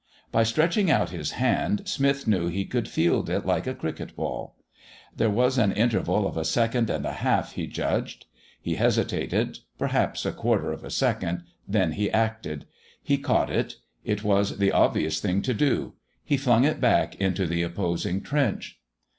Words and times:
By 0.31 0.41
stretching 0.41 0.89
out 0.89 1.11
his 1.11 1.33
hand, 1.33 1.83
Smith 1.87 2.25
knew 2.27 2.47
he 2.47 2.65
could 2.65 2.87
field 2.87 3.29
it 3.29 3.45
like 3.45 3.67
a 3.67 3.75
cricket 3.75 4.15
ball. 4.15 4.55
There 5.15 5.29
was 5.29 5.59
an 5.59 5.71
interval 5.71 6.25
of 6.25 6.37
a 6.37 6.43
second 6.43 6.89
and 6.89 7.05
a 7.05 7.11
half, 7.13 7.51
he 7.51 7.67
judged. 7.67 8.25
He 8.59 8.77
hesitated 8.77 9.59
perhaps 9.77 10.25
a 10.25 10.31
quarter 10.31 10.71
of 10.71 10.83
a 10.83 10.89
second 10.89 11.43
then 11.67 11.91
he 11.91 12.09
acted. 12.09 12.65
He 13.03 13.19
caught 13.19 13.51
it. 13.51 13.75
It 14.03 14.23
was 14.23 14.57
the 14.57 14.71
obvious 14.71 15.19
thing 15.19 15.43
to 15.43 15.53
do. 15.53 15.93
He 16.25 16.35
flung 16.35 16.63
it 16.63 16.81
back 16.81 17.13
into 17.21 17.45
the 17.45 17.61
opposing 17.61 18.21
trench. 18.21 18.79